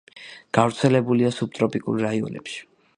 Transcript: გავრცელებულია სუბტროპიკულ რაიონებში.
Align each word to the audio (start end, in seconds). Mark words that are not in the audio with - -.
გავრცელებულია 0.57 1.31
სუბტროპიკულ 1.37 2.05
რაიონებში. 2.09 2.63